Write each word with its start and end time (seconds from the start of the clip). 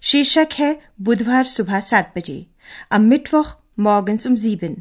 शीर्षक 0.00 0.48
है, 0.58 0.80
बुधवार 1.00 1.44
सुबह 1.44 1.80
सात 1.80 2.12
बजे। 2.18 2.46
am 2.92 3.12
Mittwoch 3.12 3.46
morgens 3.80 4.80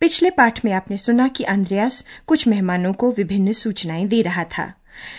पिछले 0.00 0.30
पाठ 0.30 0.64
में 0.64 0.72
आपने 0.72 0.96
सुना 0.96 1.28
कि 1.28 1.44
अंद्रयास 1.44 2.04
कुछ 2.26 2.48
मेहमानों 2.48 2.92
को 2.92 3.12
विभिन्न 3.12 3.52
सूचनाएँ 3.52 4.06
दे 4.06 4.22
रहा 4.22 4.44
था। 4.44 4.74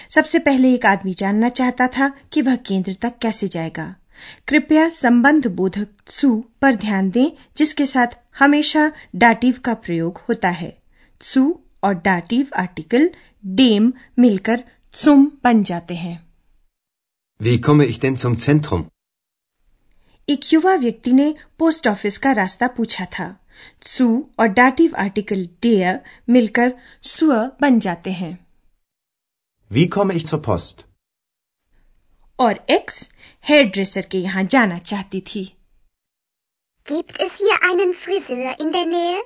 सबसे 0.10 0.40
पहले 0.40 0.74
एक 0.74 0.86
आदमी 0.86 1.14
जानना 1.14 1.50
चाहता 1.50 1.88
था 1.88 2.12
कि 2.34 2.42
वह 2.42 2.56
केंद्र 2.56 2.94
तक 3.02 3.14
कैसे 3.22 3.48
जाएगा। 3.48 3.96
कृपया 4.48 4.90
संबंध 4.90 5.48
बोधक 5.48 5.88
सु 6.08 6.44
पर 6.62 6.76
ध्यान 6.76 7.10
दें, 7.10 7.32
जिसके 7.58 7.86
साथ 7.86 8.08
हमेशा 8.40 8.92
डाटिव 9.16 9.60
का 9.66 9.74
प्रयोग 9.74 10.22
होता 10.30 10.50
है। 10.50 10.78
सु 11.22 11.60
और 11.84 11.94
डाटिव 11.94 12.48
आर्टिकल, 12.58 13.10
डेम 13.46 13.94
मिलकर 14.20 14.64
सुम 14.94 15.32
बन 15.44 15.64
जाते 15.64 15.96
हैं। 15.96 16.28
Wie 17.44 17.60
komme 17.60 17.92
ich 17.92 18.00
denn 18.06 18.26
zum 18.26 18.50
Zentrum? 18.50 18.84
एक 20.28 20.42
युवा 20.54 20.74
व्यक्ति 20.76 21.12
ने 21.14 21.34
पोस्ट 21.60 21.88
ऑफ़िस 21.88 22.18
का 22.18 22.32
रास्ता 22.32 22.68
पूछा 22.78 23.06
था 23.12 23.28
सु 23.88 24.08
और 24.40 24.48
डाटिव 24.54 24.96
आर्टिकल 25.00 25.46
डेयर 25.62 26.00
मिलकर 26.30 26.74
स्व 27.12 27.34
बन 27.62 27.80
जाते 27.80 28.12
हैं 28.14 28.38
Wie 29.72 29.86
komme 29.94 30.16
ich 30.18 30.26
zur 30.28 30.40
Post? 30.48 30.84
और 32.40 32.60
एक्स 32.70 33.10
हेयर 33.44 33.64
ड्रेसर 33.70 34.06
के 34.12 34.18
यहाँ 34.18 34.44
जाना 34.46 34.78
चाहती 34.82 35.22
थी 35.30 35.46
Gibt 36.88 37.18
es 37.24 37.40
hier 37.40 37.58
einen 37.70 37.94
Friseur 37.96 38.54
in 38.58 38.76
der 38.76 38.86
Nähe? 38.92 39.22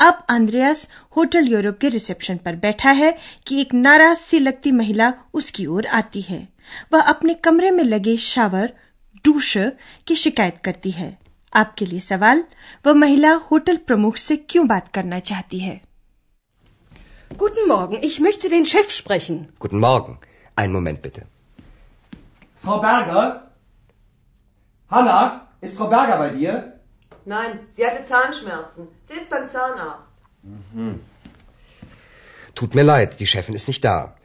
अब 0.00 0.24
अंद्रयास 0.30 0.88
होटल 1.16 1.46
यूरोप 1.48 1.78
के 1.80 1.88
रिसेप्शन 1.88 2.36
पर 2.44 2.56
बैठा 2.64 2.90
है 2.94 3.12
कि 3.46 3.60
एक 3.60 3.72
नाराज़ 3.74 4.18
सी 4.20 4.38
लगती 4.38 4.72
महिला 4.72 5.12
उसकी 5.34 5.66
ओर 5.66 5.86
आती 6.00 6.20
है 6.22 6.46
वह 6.92 7.02
अपने 7.12 7.34
कमरे 7.44 7.70
में 7.70 7.84
लगे 7.84 8.16
शावर 8.26 8.72
डूश 9.25 9.53
की 10.07 10.15
शिकायत 10.15 10.57
करती 10.65 10.91
है 10.91 11.17
आपके 11.53 11.85
लिए 11.85 11.99
सवाल 11.99 12.43
वह 12.85 12.93
महिला 12.93 13.33
होटल 13.51 13.77
प्रमुख 13.87 14.17
से 14.17 14.35
क्यों 14.37 14.67
बात 14.67 14.87
करना 14.93 15.19
चाहती 15.31 15.59
है 15.59 15.79
Guten 17.41 17.67
Morgen, 17.67 17.97
ich 18.07 18.19
möchte 18.19 18.49
den 18.49 18.65
Chef 18.65 18.91
sprechen. 18.91 19.37
Guten 19.59 19.79
Morgen. 19.79 20.17
Einen 20.55 20.73
Moment 20.73 21.01
bitte. 21.01 21.21
Frau 22.63 22.79
Berger? 22.81 23.51
Hanna, 24.89 25.47
ist 25.61 25.77
Frau 25.77 25.87
Berger 25.87 26.17
bei 26.17 26.29
dir? 26.29 26.73
Nein, 27.25 27.59
sie 27.75 27.85
hatte 27.85 28.05
Zahnschmerzen. 28.05 28.87
Sie 29.03 29.13
ist 29.13 29.29
beim 29.29 29.47
Zahnarzt. 29.47 30.11
Tut 32.55 32.75
mir 32.75 32.83
leid, 32.83 33.19
die 33.19 33.27
Chefin 33.27 33.55
ist 33.55 33.67
nicht 33.67 33.85
da. 33.85 34.15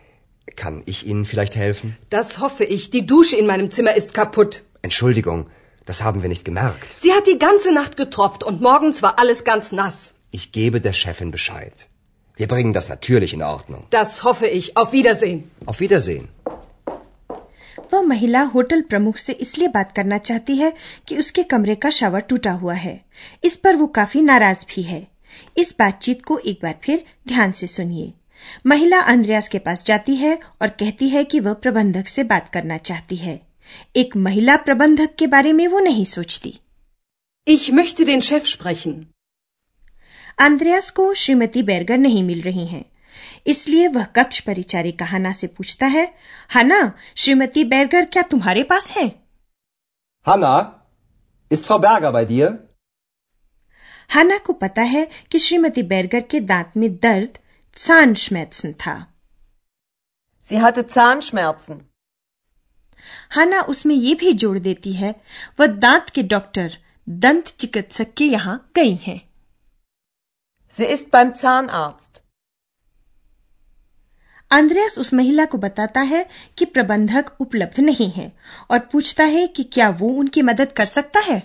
Kann 0.57 0.83
ich 0.87 1.07
Ihnen 1.07 1.25
vielleicht 1.27 1.57
helfen? 1.57 1.97
Das 2.11 2.39
hoffe 2.39 2.65
ich. 2.65 2.91
Die 2.91 3.07
Dusche 3.07 3.37
in 3.37 3.47
meinem 3.47 3.71
Zimmer 3.71 3.95
ist 3.95 4.15
kaputt. 4.15 4.63
Entschuldigung, 4.83 5.47
das 5.87 6.03
haben 6.05 6.23
wir 6.23 6.29
nicht 6.29 6.45
gemerkt. 6.45 6.89
Sie 7.01 7.13
hat 7.13 7.27
die 7.27 7.39
ganze 7.39 7.73
Nacht 7.73 7.97
getropft 7.97 8.45
und 8.45 8.61
morgens 8.61 9.03
war 9.03 9.19
alles 9.19 9.45
ganz 9.45 9.73
nass. 9.73 10.15
Ich 10.31 10.53
gebe 10.53 10.81
der 10.81 10.93
Chefin 10.93 11.31
Bescheid. 11.31 11.87
Wir 12.39 12.49
bringen 12.49 12.73
das 12.73 12.89
natürlich 12.89 13.33
in 13.35 13.43
Ordnung. 13.43 13.85
Das 13.91 14.23
hoffe 14.25 14.47
ich. 14.47 14.77
Auf 14.77 14.93
Wiedersehen. 14.93 15.51
Auf 15.67 15.81
Wiedersehen. 15.81 16.29
वह 17.93 18.03
महिला 18.03 18.43
hotel 18.55 18.81
प्रमुख 18.91 19.17
से 19.19 19.33
इसलिए 19.45 19.69
बात 19.75 19.93
करना 19.97 20.19
चाहती 20.29 20.57
है 20.57 20.73
कि 21.09 21.17
उसके 21.19 21.43
कमरे 21.53 21.75
का 21.85 21.91
शावर 21.99 22.21
टूटा 22.31 22.53
हुआ 22.63 22.75
है 22.75 23.01
इस 23.45 23.57
पर 23.65 23.77
वो 23.77 23.87
काफी 23.99 24.21
नाराज 24.23 24.65
भी 24.75 24.83
है 24.83 25.07
इस 25.59 25.75
बातचीत 25.79 26.23
को 26.25 26.39
एक 26.53 26.59
बार 26.63 26.75
फिर 26.85 27.05
ध्यान 27.29 27.53
से 27.61 27.67
सुनिए 27.67 28.13
महिला 28.67 29.01
अंद्रयास 29.13 29.49
के 29.49 29.59
पास 29.69 29.85
जाती 29.87 30.17
है 30.17 30.39
और 30.63 30.69
कहती 30.81 31.09
है 31.09 31.25
कि 31.25 31.41
वह 31.41 31.53
प्रबंधक 31.67 32.09
से 32.09 32.25
बात 32.33 32.49
करना 32.53 32.77
चाहती 32.91 33.17
है 33.17 33.41
एक 33.96 34.16
महिला 34.18 34.56
प्रबंधक 34.58 35.16
के 35.20 35.28
बारे 35.28 35.54
में 35.54 35.68
वो 35.68 35.80
नहीं 35.80 36.06
सोचती 36.06 36.60
Ich 37.48 37.70
möchte 37.72 38.06
den 38.06 38.22
Chef 38.22 38.48
sprechen. 38.54 38.94
अंद्रयास 40.40 40.90
को 40.92 41.14
श्रीमती 41.14 41.64
बैरगर 41.64 41.98
नहीं 41.98 42.24
मिल 42.24 42.42
रही 42.42 42.66
हैं 42.68 42.84
इसलिए 43.48 43.88
वह 43.88 44.04
कक्ष 44.16 44.40
परिचारिका 44.40 45.06
हना 45.06 45.32
से 45.34 45.48
पूछता 45.48 45.86
है 45.86 46.06
हना 46.56 46.82
श्रीमती 47.18 47.64
बैरगर 47.64 48.06
क्या 48.06 48.24
तुम्हारे 48.32 48.64
पास 48.64 48.92
है 48.92 49.12
Hanna, 50.28 50.54
ist 51.52 51.66
Frau 51.66 51.80
Berger 51.84 52.12
bei 52.16 52.26
dir? 52.32 52.50
हना 54.16 54.38
को 54.38 54.54
पता 54.54 54.82
है 54.82 55.08
कि 55.32 55.40
श्रीमती 55.40 55.84
बैरगर 55.84 56.22
के 56.32 56.40
दांत 56.40 56.72
में 56.78 56.90
दर्द 56.98 57.38
सांशमैत्सन 57.78 58.74
था 58.74 58.96
Sie 60.48 60.60
hatte 60.62 60.84
Zahnschmerzen. 60.88 61.80
हना 63.36 63.62
उसमें 63.70 63.96
ये 63.96 64.14
भी 64.16 64.34
जोड़ 64.44 64.58
देती 64.60 64.94
है 64.94 65.14
वह 65.60 65.68
दांत 65.80 66.10
के 66.16 66.24
डॉक्टर 66.34 66.78
दंत 67.10 67.48
चिकित्सक 67.60 68.14
के 68.18 68.26
यहाँ 68.26 68.58
गई 68.76 68.96
हैं 69.08 69.20
Sie 70.76 70.88
ist 70.88 71.08
beim 71.14 71.32
Zahnarzt. 71.36 72.20
अंद्रयास 74.52 74.98
उस 75.00 75.14
महिला 75.14 75.46
को 75.46 75.58
बताता 75.58 76.02
है 76.02 76.26
कि 76.58 76.66
प्रबंधक 76.66 77.32
उपलब्ध 77.42 77.80
नहीं 77.80 78.10
है 78.12 78.32
और 78.72 78.80
पूछता 78.92 79.24
है 79.34 79.46
कि 79.48 79.64
क्या 79.74 79.90
वो 80.00 80.10
उनकी 80.20 80.42
मदद 80.42 80.72
कर 80.72 80.86
सकता 80.86 81.20
है 81.20 81.42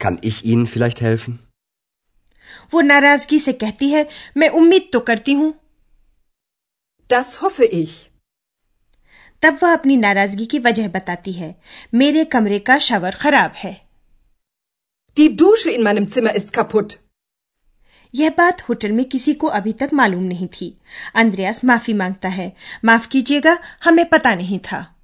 Kann 0.00 0.16
ich 0.22 0.38
Ihnen 0.44 0.66
vielleicht 0.66 1.02
helfen? 1.02 1.34
वो 2.72 2.80
नाराज़गी 2.80 3.38
से 3.38 3.52
कहती 3.54 3.88
है 3.90 4.06
मैं 4.36 4.48
उम्मीद 4.60 4.88
तो 4.92 5.00
करती 5.00 5.32
हूँ 5.32 5.52
Das 7.10 7.34
hoffe 7.42 7.64
ich. 7.72 7.92
तब 9.44 9.58
वह 9.62 9.72
अपनी 9.72 9.96
नाराज़गी 9.96 10.46
की 10.46 10.58
वजह 10.58 10.88
बताती 10.88 11.32
है। 11.32 11.60
मेरे 11.94 12.24
कमरे 12.24 12.58
का 12.58 12.78
शावर 12.78 13.10
खराब 13.10 13.52
है। 13.56 13.84
Die 15.18 15.38
Dusche 15.38 15.78
in 15.78 15.86
meinem 15.86 16.14
Zimmer 16.14 16.42
ist 16.42 16.54
kaputt. 16.58 16.94
यह 18.14 18.30
बात 18.30 18.68
होटल 18.68 18.92
में 18.92 19.04
किसी 19.04 19.34
को 19.34 19.46
अभी 19.46 19.72
तक 19.72 19.90
मालूम 19.92 20.22
नहीं 20.22 20.48
थी। 20.48 20.80
अंद्रयास 21.14 21.64
माफ़ी 21.64 21.92
माँगता 21.92 22.28
है। 22.28 22.56
माफ़ 22.84 23.08
कीजिएगा 23.08 23.58
हमें 23.84 24.08
पता 24.08 24.34
नहीं 24.34 24.58
था। 24.58 24.94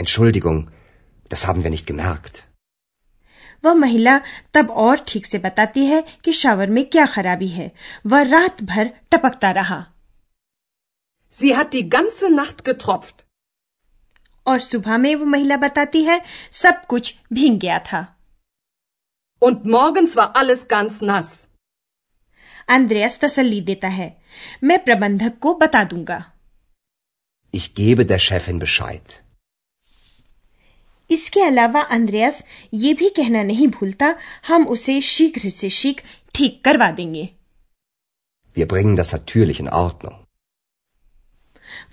Entschuldigung, 0.00 0.62
das 1.32 1.44
haben 1.44 1.62
wir 1.62 1.76
nicht 1.76 1.90
gemerkt. 1.90 2.42
वह 3.64 3.74
महिला 3.74 4.20
तब 4.54 4.70
और 4.70 5.04
ठीक 5.08 5.26
से 5.26 5.38
बताती 5.38 5.86
है 5.86 6.04
कि 6.24 6.32
शावर 6.32 6.70
में 6.70 6.84
क्या 6.84 7.06
खराबी 7.06 7.48
है। 7.48 7.72
वह 8.06 8.22
रात 8.22 8.62
भर 8.62 8.90
टपकता 9.12 9.50
रहा। 9.50 9.93
Sie 11.35 11.55
hat 11.55 11.73
die 11.73 11.87
ganze 11.95 12.29
Nacht 12.35 12.63
getropft. 12.69 13.25
और 14.45 14.59
सुबह 14.59 14.97
में 14.97 15.13
वो 15.15 15.25
महिला 15.25 15.57
बताती 15.57 16.03
है 16.03 16.21
सब 16.61 16.85
कुछ 16.89 17.13
भीग 17.33 17.59
गया 17.59 17.79
था 17.91 18.05
Und 19.41 19.65
morgens 19.75 20.15
war 20.19 20.31
alles 20.41 20.63
ganz 20.73 20.99
nass. 21.09 21.29
अंद्रयास 22.69 23.19
तसल्ली 23.19 23.59
देता 23.69 23.87
है 23.87 24.09
मैं 24.63 24.77
प्रबंधक 24.85 25.37
को 25.41 25.53
बता 25.63 25.83
दूंगा 25.93 26.19
Ich 27.53 27.67
gebe 27.79 28.05
der 28.11 28.19
Chefin 28.27 28.59
Bescheid. 28.63 29.13
इसके 31.09 31.41
अलावा 31.41 31.81
अंद्रयास 31.95 32.43
ये 32.73 32.93
भी 32.93 33.09
कहना 33.17 33.43
नहीं 33.43 33.67
भूलता 33.77 34.15
हम 34.47 34.67
उसे 34.75 34.99
शीघ्र 35.01 35.49
से 35.49 35.69
शीघ्र 35.77 36.03
ठीक 36.35 36.63
करवा 36.65 36.89
देंगे 36.99 37.27
Wir 38.57 38.67
bringen 38.73 38.95
das 38.99 39.11
natürlich 39.13 39.59
in 39.63 39.69
Ordnung. 39.83 40.17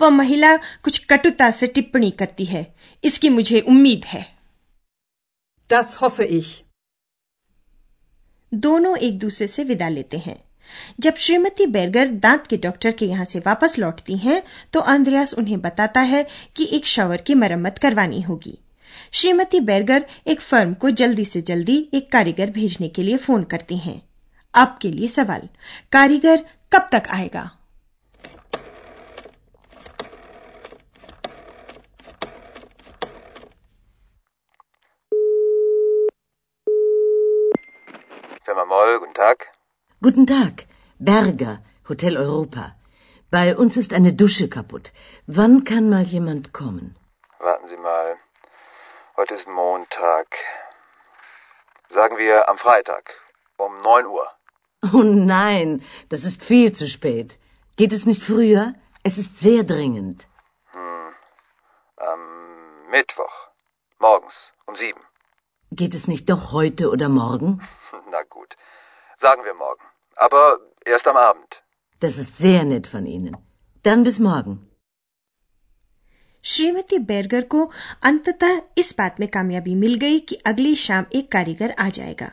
वह 0.01 0.09
महिला 0.09 0.55
कुछ 0.57 1.05
कटुता 1.05 1.51
से 1.51 1.67
टिप्पणी 1.67 2.11
करती 2.11 2.45
है। 2.45 2.75
इसकी 3.03 3.29
मुझे 3.29 3.59
उम्मीद 3.59 4.05
है। 4.05 4.25
Das 5.69 5.95
hoffe 5.97 6.29
ich. 6.31 6.47
दोनों 8.53 8.97
एक 8.97 9.19
दूसरे 9.19 9.47
से 9.47 9.63
विदा 9.63 9.89
लेते 9.89 10.17
हैं। 10.17 10.43
जब 10.99 11.15
श्रीमती 11.15 11.65
बेरगर 11.65 12.07
दांत 12.07 12.47
के 12.47 12.57
डॉक्टर 12.57 12.91
के 12.91 13.05
यहाँ 13.05 13.25
से 13.25 13.39
वापस 13.39 13.77
लौटती 13.79 14.17
हैं 14.17 14.41
तो 14.73 14.79
अंद्रयास 14.79 15.33
उन्हें 15.33 15.59
बताता 15.61 16.01
है 16.01 16.27
कि 16.55 16.67
एक 16.71 16.85
शावर 16.85 17.21
की 17.21 17.33
मरम्मत 17.33 17.77
करवानी 17.77 18.21
होगी। 18.21 18.57
श्रीमती 19.11 19.59
बेरगर 19.59 20.05
एक 20.27 20.41
फर्म 20.41 20.73
को 20.73 20.89
जल्दी 20.89 21.25
से 21.25 21.41
जल्दी 21.41 21.77
एक 21.93 22.11
कारीगर 22.11 22.49
भेजने 22.49 22.89
के 22.89 23.03
लिए 23.03 23.17
फ़ोन 23.17 23.43
करती 23.43 23.77
हैं। 23.77 24.01
आपके 24.55 24.91
लिए 24.91 25.07
सवाल 25.07 25.47
कारीगर 25.91 26.45
कब 26.73 26.87
तक 26.91 27.03
आएगा? 27.09 27.49
Guten 40.01 40.25
Tag, 40.27 40.65
Berger, 40.99 41.59
Hotel 41.87 42.17
Europa. 42.17 42.73
Bei 43.29 43.55
uns 43.55 43.77
ist 43.77 43.93
eine 43.93 44.11
Dusche 44.11 44.49
kaputt. 44.49 44.91
Wann 45.25 45.63
kann 45.63 45.89
mal 45.89 46.03
jemand 46.03 46.51
kommen? 46.51 46.97
Warten 47.39 47.69
Sie 47.69 47.77
mal. 47.77 48.17
Heute 49.15 49.35
ist 49.35 49.47
Montag. 49.47 50.27
Sagen 51.87 52.17
wir 52.17 52.49
am 52.49 52.57
Freitag 52.57 53.13
um 53.55 53.71
9 53.83 54.05
Uhr. 54.05 54.27
Oh 54.93 55.03
nein, 55.03 55.81
das 56.09 56.25
ist 56.25 56.43
viel 56.43 56.73
zu 56.73 56.87
spät. 56.87 57.39
Geht 57.77 57.93
es 57.93 58.05
nicht 58.05 58.21
früher? 58.21 58.73
Es 59.03 59.17
ist 59.17 59.39
sehr 59.39 59.63
dringend. 59.63 60.27
Am 61.95 62.21
Mittwoch. 62.89 63.35
Morgens 63.99 64.51
um 64.65 64.75
7. 64.75 64.99
Geht 65.71 65.93
es 65.93 66.09
nicht 66.09 66.29
doch 66.29 66.51
heute 66.51 66.89
oder 66.89 67.07
morgen? 67.07 67.61
Sagen 69.21 69.45
wir 69.45 69.53
morgen. 69.55 69.85
Aber 70.17 70.59
erst 70.85 71.07
am 71.07 71.17
Abend. 71.17 71.63
Das 72.01 72.17
ist 72.17 72.37
sehr 72.37 72.63
nett 72.63 72.87
von 72.87 73.05
Ihnen. 73.05 73.37
Dann 73.85 74.03
bis 74.03 74.19
morgen. 74.19 74.59
श्रीमती 76.45 76.97
Berger 76.99 77.41
को 77.41 77.71
अंततः 78.01 78.61
इस 78.77 78.93
बात 78.97 79.19
में 79.19 79.27
कामयाबी 79.29 79.75
मिल 79.75 79.93
गई 79.95 80.19
कि 80.19 80.35
अगली 80.45 80.75
शाम 80.75 81.05
एक 81.15 81.31
कारीगर 81.31 81.71
आ 81.79 81.89
जाएगा 81.89 82.31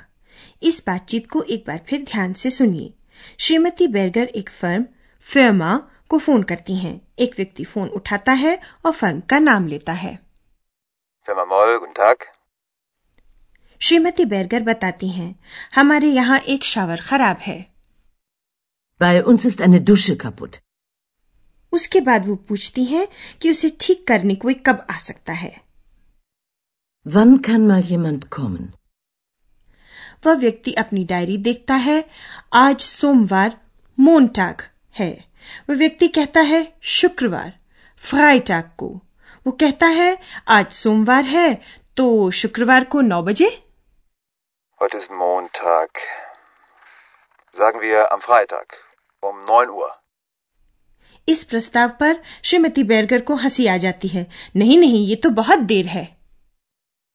इस 0.63 0.83
बातचीत 0.87 1.27
को 1.31 1.43
एक 1.43 1.65
बार 1.67 1.81
फिर 1.89 2.05
ध्यान 2.05 2.33
से 2.33 2.51
सुनिए 2.51 2.93
श्रीमती 3.39 3.87
बेरगर 3.87 4.31
एक 4.35 4.51
फर्म 4.51 4.87
फर्मा 5.27 5.77
को 6.09 6.19
फ़ोन 6.19 6.43
करती 6.43 6.77
हैं 6.77 7.01
एक 7.19 7.35
व्यक्ति 7.37 7.65
फ़ोन 7.65 7.89
उठाता 7.89 8.33
है 8.33 8.59
और 8.87 8.93
फर्म 8.93 9.21
का 9.21 9.39
नाम 9.39 9.67
लेता 9.67 9.93
है 9.93 10.19
श्रीमती 13.81 14.25
बैरगर 14.25 14.63
बताती 14.63 15.09
हैं 15.09 15.41
हमारे 15.75 16.09
यहाँ 16.09 16.39
एक 16.39 16.65
शावर 16.65 17.01
खराब 17.01 17.37
है। 17.37 17.71
Bei 19.03 19.23
uns 19.23 19.47
ist 19.47 19.61
eine 19.67 19.81
Dusche 19.91 20.17
kaputt. 20.17 20.59
उसके 21.73 22.01
बाद 22.01 22.27
वो 22.27 22.35
पूछती 22.35 22.85
हैं 22.85 23.09
कि 23.43 23.51
उसे 23.51 23.77
ठीक 23.81 24.07
करने 24.07 24.35
कोई 24.35 24.55
कब 24.55 24.87
आ 24.91 24.97
सकता 24.97 25.33
है। 25.33 25.63
Wann 27.09 27.39
kann 27.39 27.71
mal 27.71 27.83
jemand 27.93 28.25
kommen? 28.29 28.63
वह 30.27 30.35
व्यक्ति 30.35 30.73
अपनी 30.73 31.05
डायरी 31.05 31.37
देखता 31.37 31.75
है 31.75 32.05
आज 32.53 32.81
सोमवार 32.81 33.61
मोनटाग 34.01 34.63
है। 34.95 35.25
वह 35.71 35.77
व्यक्ति 35.77 36.09
कहता 36.09 36.41
है 36.41 36.73
शुक्रवार 36.83 37.59
फ्राइटाग 37.97 38.71
को। 38.79 39.03
वो 39.47 39.53
कहता 39.53 39.87
है 39.87 40.19
आज 40.49 40.73
सोमवार 40.73 41.25
है 41.25 41.63
तो 41.97 42.31
शुक्रवार 42.31 42.85
को 42.85 43.01
नौ 43.01 43.23
बजे? 43.23 43.68
Heute 44.81 44.99
ist 44.99 45.11
Montag. 45.11 45.91
Sagen 47.53 47.81
wir 47.81 48.13
am 48.13 48.21
Freitag 48.21 48.77
um 49.21 49.45
9 49.47 49.71
Uhr. 49.71 49.91
इस 51.29 51.43
प्रस्ताव 51.45 51.89
पर 52.01 52.21
श्रीमती 52.49 52.83
बेरगर 52.91 53.21
को 53.31 53.35
हँसी 53.37 53.67
आ 53.67 53.77
जाती 53.77 54.09
है 54.09 54.27
नहीं 54.57 54.79
नहीं 54.79 55.05
ये 55.07 55.17
तो 55.25 55.31
बहुत 55.41 55.59
देर 55.73 55.87
है 55.97 56.07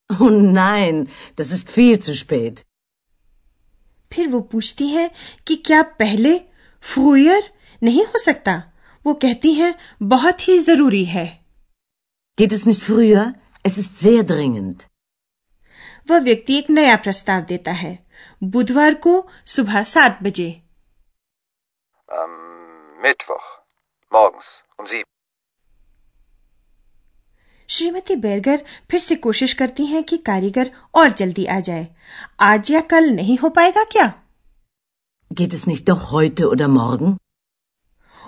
Oh 0.09 0.29
nein, 0.57 0.99
das 1.39 1.51
ist 1.57 1.69
viel 1.77 1.97
zu 2.07 2.13
spät. 2.19 2.63
फिर 4.11 4.27
वो 4.29 4.39
पूछती 4.51 4.87
है 4.87 5.09
कि 5.47 5.55
क्या 5.69 5.81
पहले 6.01 6.37
फ्रूयर 6.83 7.49
नहीं 7.83 8.03
हो 8.05 8.19
सकता 8.23 8.61
वो 9.05 9.13
कहती 9.23 9.53
है 9.53 9.73
बहुत 10.15 10.47
ही 10.47 10.57
ज़रूरी 10.69 11.03
है 11.15 11.27
Geht 12.37 12.53
es 12.57 12.65
nicht 12.65 12.83
früher? 12.89 13.23
Es 13.63 13.77
ist 13.77 13.99
sehr 14.05 14.23
dringend. 14.33 14.87
वह 16.07 16.19
व्यक्ति 16.19 16.57
एक 16.57 16.69
नया 16.69 16.95
प्रस्ताव 16.97 17.41
देता 17.43 17.71
है 17.71 17.97
बुधवार 18.45 18.93
को 19.05 19.13
सुबह 19.47 19.83
सात 19.93 20.19
बजे 20.23 20.49
Am 22.09 22.33
Mittwoch. 22.99 23.45
Morgens 24.11 24.49
um 24.79 24.87
7. 24.87 25.03
श्रीमती 27.69 28.15
बेरगर 28.15 28.63
फिर 28.91 28.99
से 28.99 29.15
कोशिश 29.15 29.53
करती 29.53 29.85
हैं 29.85 30.03
कि 30.03 30.17
कारीगर 30.25 30.71
और 30.95 31.11
जल्दी 31.11 31.45
आ 31.45 31.59
जाए 31.59 31.87
आज 32.41 32.71
या 32.71 32.81
कल 32.91 33.09
नहीं 33.11 33.37
हो 33.37 33.49
पाएगा 33.49 33.83
क्या 33.91 34.11
Geht 35.31 35.53
es 35.53 35.65
nicht 35.67 35.87
doch 35.89 36.03
heute 36.11 36.47
oder 36.47 36.67
morgen? 36.73 37.15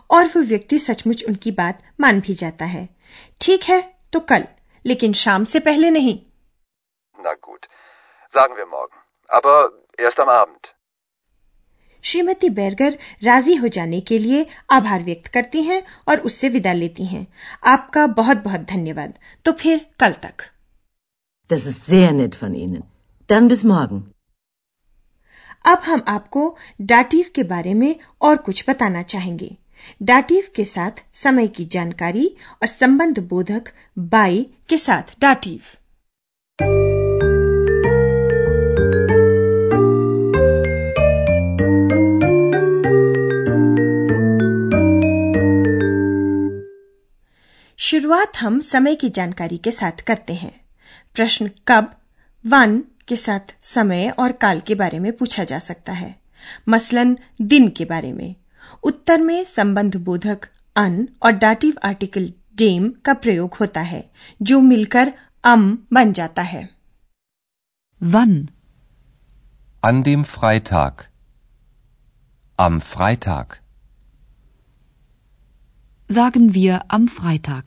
और 0.10 0.26
वो 0.28 0.42
व्यक्ति 0.44 0.80
सचमुच 0.80 1.24
उनकी 1.24 1.52
बात 1.52 1.82
मान 2.00 2.20
भी 2.22 2.34
जाता 2.34 2.66
है 2.66 2.88
ठीक 3.42 3.64
है 3.64 3.82
तो 4.14 4.20
कल 4.32 4.46
लेकिन 4.86 5.14
शाम 5.14 5.44
से 5.46 5.60
पहले 5.60 5.90
नहीं 5.92 6.20
Na 7.26 7.34
gut. 7.42 7.68
Sagen 8.34 8.56
wir 8.58 8.66
morgen. 8.68 8.98
Aber 9.30 9.54
erst 10.00 10.20
am 10.20 10.30
Abend. 10.30 10.72
श्रीमती 12.04 12.50
बेरगर 12.58 12.98
राज़ी 13.24 13.54
हो 13.56 13.68
जाने 13.76 14.00
के 14.08 14.18
लिए 14.20 14.46
आभार 14.72 15.04
व्यक्त 15.04 15.28
करती 15.28 15.62
हैं 15.64 15.82
और 16.10 16.20
उससे 16.30 16.50
विदा 16.50 16.74
लेती 16.74 17.06
हैं 17.06 17.26
आपका 17.72 18.06
बहुत 18.20 18.44
बहुत 18.44 18.66
धन्यवाद 18.72 19.14
तो 19.46 19.52
फिर 19.62 19.80
कल 20.00 20.14
तक 20.26 20.44
Das 21.50 21.66
ist 21.72 21.90
sehr 21.94 22.12
nett 22.18 22.36
von 22.42 22.54
Ihnen. 22.60 22.84
Dann 23.30 23.50
bis 23.50 23.64
morgen. 23.72 24.04
अब 25.66 25.82
हम 25.86 26.04
आपको 26.08 26.44
डाटीव 26.82 27.30
के 27.36 27.44
बारे 27.44 27.74
में 27.74 27.96
और 28.22 28.38
कुछ 28.48 28.64
बताना 28.70 29.02
चाहेंगे 29.14 29.50
डाटीव 30.04 30.48
के 30.56 30.66
साथ 30.66 31.04
समय 31.14 31.48
की 31.58 31.66
जानकारी 31.76 32.28
और 32.62 32.68
संबंध 32.68 33.20
बोधक 33.30 33.72
बाई 34.14 34.44
के 34.70 34.78
साथ 34.78 35.20
डाटिव 35.22 35.62
शुरुआत 47.86 48.38
हम 48.38 48.60
समय 48.66 48.96
की 48.96 49.10
जानकारी 49.16 49.58
के 49.64 49.72
साथ 49.72 50.02
करते 50.08 50.34
हैं 50.34 50.54
प्रश्न 51.16 51.50
कब 51.68 51.92
वन 52.46 52.78
के 53.08 53.16
साथ 53.16 53.54
समय 53.66 54.10
और 54.20 54.32
काल 54.42 54.60
के 54.68 54.76
बारे 54.76 55.00
में 55.00 55.12
पूछा 55.18 55.44
जा 55.44 55.60
सकता 55.60 55.94
है 55.94 56.14
मसलन 56.70 57.18
दिन 57.42 57.68
के 57.78 57.86
बारे 57.86 58.12
में 58.14 58.36
उत्तर 58.84 59.22
में 59.22 59.44
संबंध 59.46 59.96
बोधक 60.06 60.48
अन 60.76 61.08
और 61.24 61.32
डाटिव 61.44 61.74
आर्टिकल 61.86 62.32
डेम 62.58 62.90
का 63.06 63.14
प्रयोग 63.26 63.54
होता 63.60 63.82
है 63.82 64.04
जो 64.42 64.60
मिलकर 64.62 65.14
अम 65.44 65.78
बन 65.94 66.14
जाता 66.14 66.42
है 66.54 66.64
Wann? 68.02 68.34
An 69.84 70.00
dem 70.04 70.24
Freitag. 70.26 71.04
Am 72.60 72.80
Freitag. 72.82 73.54
sagen 76.10 76.50
wir 76.56 76.80
am 76.90 77.08
Freitag. 77.08 77.64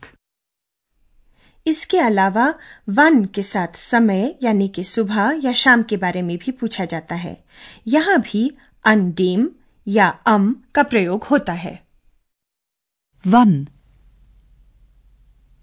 इसके 1.65 1.99
अलावा 1.99 2.53
वन 2.89 3.25
के 3.25 3.43
साथ 3.43 3.75
समय 3.75 4.35
यानी 4.43 4.67
कि 4.67 4.83
सुबह 4.83 5.39
या 5.43 5.53
शाम 5.53 5.83
के 5.83 5.97
बारे 5.97 6.21
में 6.21 6.37
भी 6.37 6.51
पूछा 6.51 6.85
जाता 6.85 7.15
है। 7.15 7.43
यहाँ 7.87 8.17
भी 8.21 8.57
अनडीम 8.85 9.49
या 9.87 10.07
अम 10.27 10.55
का 10.75 10.83
प्रयोग 10.83 11.23
होता 11.23 11.53
है। 11.53 11.73
वन 13.27 13.67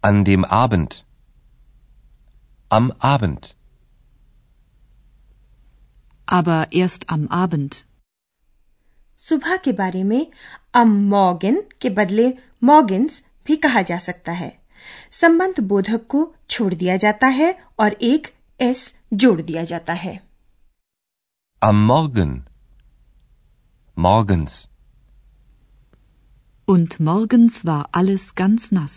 अनडीम 0.05 0.45
आबंट 0.51 0.95
अम 2.73 2.91
आबंट 3.03 3.47
अब 6.29 6.67
एस्ट 6.75 7.05
अम 7.09 7.29
आबंट 7.31 7.75
सुबह 9.29 9.57
के 9.65 9.73
बारे 9.81 10.03
में 10.05 10.27
अम 10.81 10.93
मॉर्गन 11.11 11.63
के 11.81 11.91
बदले 12.01 12.33
मॉर्गन्स 12.65 13.25
भी 13.47 13.57
कहा 13.67 13.83
जा 13.91 13.99
सकता 14.05 14.33
है 14.33 14.53
संबंध 15.13 15.61
बोधक 15.69 16.07
को 16.09 16.21
छोड़ 16.51 16.73
दिया 16.75 16.97
जाता 17.05 17.27
है 17.39 17.53
और 17.81 17.97
एक 18.11 18.27
एस 18.61 18.83
जोड़ 19.15 19.41
दिया 19.43 19.65
जाता 19.73 19.93
है 20.05 20.15
Am 21.63 21.79
Morgen. 21.89 22.33
Morgens. 23.97 24.55
Und 26.69 26.97
morgens 27.01 27.55
war 27.65 27.83
alles 28.01 28.25
ganz 28.41 28.67
nass. 28.79 28.97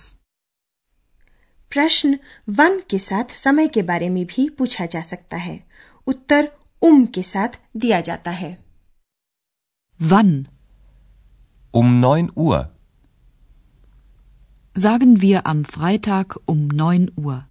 प्रश्न 1.71 2.17
वन 2.49 2.79
के 2.89 2.99
साथ 2.99 3.33
समय 3.35 3.67
के 3.73 3.81
बारे 3.89 4.09
में 4.09 4.25
भी 4.25 4.47
पूछा 4.57 4.85
जा 4.93 5.01
सकता 5.01 5.37
है 5.37 5.59
उत्तर 6.07 6.49
उम 6.81 7.05
के 7.15 7.23
साथ 7.23 7.59
दिया 7.77 7.99
जाता 8.01 8.31
है 8.31 8.51
Wann? 9.99 10.47
Um 11.73 11.99
9 11.99 12.29
Uhr. 12.35 12.71
Sagen 14.75 15.21
wir 15.21 15.45
am 15.45 15.65
Freitag 15.65 16.39
um 16.45 16.67
9 16.69 17.09
Uhr. 17.17 17.43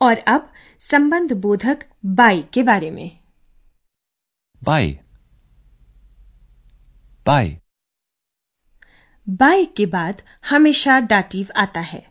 और 0.00 0.16
अब 0.16 0.52
संबंध 0.78 1.32
बोधक 1.32 1.78
बाई 2.04 2.42
के 2.54 2.62
बारे 2.62 2.90
में 2.90 3.18
Bei. 4.62 4.98
Bei. 7.26 7.56
बाय 9.28 9.64
के 9.64 9.86
बाद 9.86 10.22
हमेशा 10.50 11.00
डाटिव 11.00 11.48
आता 11.56 11.80
है 11.80 12.06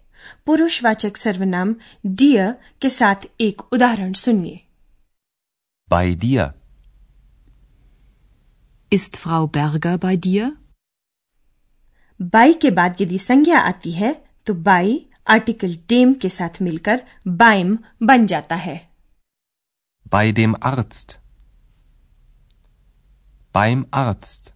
पुरुषवाचक 0.45 1.17
सर्वनाम 1.17 1.75
डियर 2.05 2.53
के 2.81 2.89
साथ 2.89 3.15
एक 3.41 3.61
उदाहरण 3.73 4.13
सुनिए 4.13 4.59
Bei 5.91 6.05
dir. 6.23 6.58
ist 8.91 9.17
Frau 9.17 9.45
Berger 9.57 9.97
bei 9.97 10.15
dir? 10.25 10.51
बाई 12.19 12.53
के 12.53 12.71
बाद 12.71 13.01
यदि 13.01 13.17
संज्ञा 13.19 13.59
आती 13.59 13.91
है 13.91 14.13
तो 14.45 14.53
बाई 14.53 14.95
आर्टिकल 15.27 15.75
डेम 15.89 16.13
के 16.13 16.29
साथ 16.29 16.61
मिलकर 16.61 17.01
बाइम 17.27 17.77
बन 18.03 18.25
जाता 18.25 18.55
है 18.55 18.77
बाई 20.11 20.31
डेम 20.31 20.53
अर्थ 20.63 21.19
बाइम 23.55 23.85
अर्थ 23.93 24.53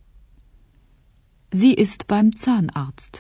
Sie 1.52 1.74
ist 1.75 2.04
beim 2.08 2.30
Zahnarzt. 2.36 3.18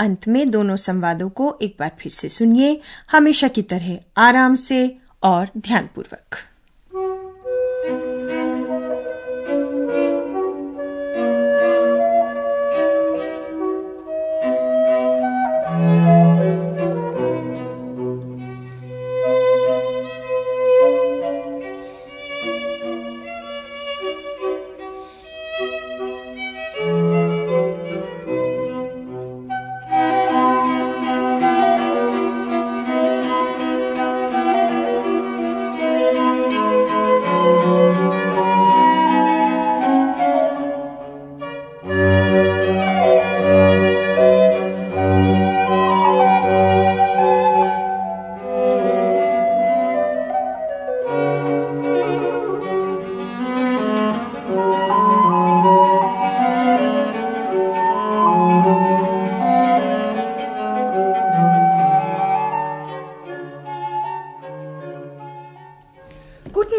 अंत 0.00 0.28
में 0.28 0.50
दोनों 0.50 0.76
संवादों 0.76 1.28
को 1.28 1.58
एक 1.62 1.76
बार 1.80 1.92
फिर 2.00 2.12
से 2.12 2.28
सुनिए। 2.28 2.80
हमेशा 3.10 3.48
की 3.48 3.62
तरह 3.62 3.98
आराम 4.16 4.54
से 4.54 4.98
और 5.22 5.48
ध्यानपूर्वक। 5.58 6.36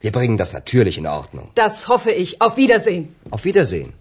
Wir 0.00 0.12
bringen 0.12 0.36
das 0.36 0.52
natürlich 0.52 0.98
in 0.98 1.06
Ordnung. 1.06 1.50
Das 1.54 1.88
hoffe 1.88 2.10
ich. 2.10 2.40
Auf 2.42 2.56
Wiedersehen. 2.56 3.14
Auf 3.30 3.44
Wiedersehen. 3.44 3.92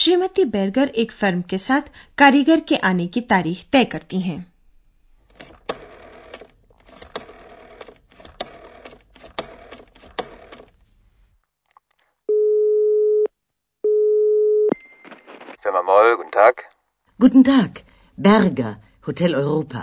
Shrimati 0.00 0.44
Berger 0.50 0.88
एक 1.02 1.12
फर्म 1.12 1.40
के 1.50 1.58
साथ 1.58 1.90
कारीगर 2.18 2.60
के 2.68 2.76
आने 2.90 3.06
की 3.14 3.20
तारीख 3.32 3.64
तय 3.72 3.84
करती 3.94 4.20
हैं 4.20 4.38
Firma 15.64 15.82
Moll, 15.82 16.16
guten 16.16 16.32
Tag. 16.32 16.62
Guten 17.18 17.44
Tag. 17.44 17.82
Berger, 18.18 18.76
Hotel 19.06 19.34
Europa. 19.34 19.82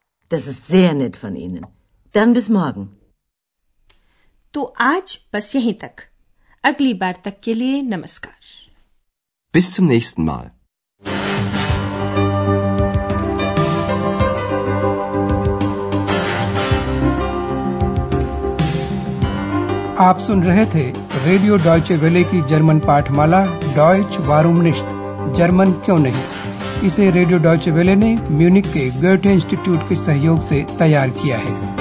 Das 0.31 0.47
ist 0.47 0.67
sehr 0.67 0.93
nett 0.93 1.17
von 1.17 1.35
Ihnen. 1.35 1.65
Dann 2.15 2.33
bis 2.33 2.47
morgen. 2.49 2.89
तो 4.53 4.63
आज 4.77 5.17
बस 5.33 5.55
यहीं 5.55 5.73
तक 5.73 6.01
अगली 6.63 6.93
बार 6.93 7.17
तक 7.25 7.39
के 7.43 7.53
लिए 7.53 7.81
नमस्कार 7.81 8.33
Bis 9.53 9.69
zum 9.73 9.89
nächsten 9.89 10.25
Mal. 10.29 10.49
आप 19.99 20.19
सुन 20.19 20.43
रहे 20.43 20.65
थे 20.65 20.89
रेडियो 21.25 21.57
डॉयचे 21.57 21.95
वेले 21.95 22.23
की 22.23 22.41
जर्मन 22.41 22.79
पाठमाला 22.79 23.43
डॉयच 23.75 24.17
वारूमनिश्त 24.27 24.85
जर्मन 25.37 25.71
क्यों 25.85 25.99
नहीं 25.99 26.40
इसे 26.83 27.09
रेडियो 27.11 27.37
डॉयचे 27.39 27.71
वेले 27.71 27.95
ने 27.95 28.15
म्यूनिक 28.31 28.65
के 28.65 28.89
गोएटे 29.01 29.33
इंस्टीट्यूट 29.33 29.87
के 29.89 29.95
सहयोग 29.95 30.41
से 30.41 30.65
तैयार 30.79 31.09
किया 31.09 31.37
है। 31.37 31.80